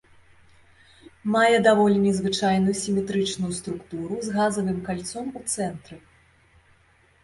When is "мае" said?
1.35-1.57